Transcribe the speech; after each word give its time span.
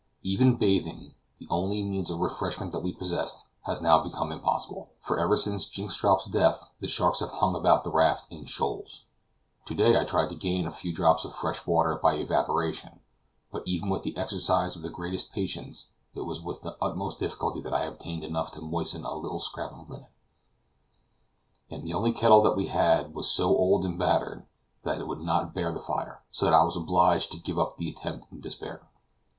Even 0.23 0.55
bathing, 0.55 1.13
the 1.37 1.45
only 1.51 1.83
means 1.83 2.09
of 2.09 2.17
refreshment 2.17 2.71
that 2.71 2.81
we 2.81 2.91
possessed, 2.91 3.45
has 3.65 3.83
now 3.83 4.01
become 4.01 4.31
impossible, 4.31 4.89
for 4.99 5.19
ever 5.19 5.37
since 5.37 5.69
Jynxstrop's 5.69 6.25
death 6.25 6.71
the 6.79 6.87
sharks 6.87 7.19
have 7.19 7.29
hung 7.29 7.55
about 7.55 7.83
the 7.83 7.91
raft 7.91 8.25
in 8.31 8.45
shoals. 8.45 9.05
To 9.65 9.75
day 9.75 9.99
I 9.99 10.03
tried 10.03 10.29
to 10.29 10.35
gain 10.35 10.65
a 10.65 10.71
few 10.71 10.91
drops 10.91 11.23
of 11.23 11.35
fresh 11.35 11.67
water 11.67 11.99
by 12.01 12.15
evaporation, 12.15 13.01
but 13.51 13.61
even 13.67 13.89
with 13.89 14.01
the 14.01 14.17
exercise 14.17 14.75
of 14.75 14.81
the 14.81 14.89
greatest 14.89 15.33
patience, 15.33 15.91
it 16.15 16.21
was 16.21 16.41
with 16.41 16.63
the 16.63 16.77
utmost 16.81 17.19
difficulty 17.19 17.61
that 17.61 17.73
I 17.75 17.83
obtained 17.83 18.23
enough 18.23 18.49
to 18.53 18.61
moisten 18.63 19.05
a 19.05 19.13
little 19.13 19.37
scrap 19.37 19.71
of 19.71 19.87
linen; 19.87 20.07
and 21.69 21.83
the 21.87 21.93
only 21.93 22.11
kettle 22.11 22.41
that 22.41 22.57
we 22.57 22.69
had 22.69 23.13
was 23.13 23.29
so 23.29 23.49
old 23.55 23.85
and 23.85 23.99
battered, 23.99 24.47
that 24.81 24.97
it 24.99 25.05
would 25.07 25.21
not 25.21 25.53
bear 25.53 25.71
the 25.71 25.79
fire, 25.79 26.23
so 26.31 26.45
that 26.47 26.55
I 26.55 26.63
was 26.63 26.75
obliged 26.75 27.31
to 27.33 27.37
give 27.39 27.59
up 27.59 27.77
the 27.77 27.87
attempt 27.87 28.31
in 28.31 28.41
despair. 28.41 28.87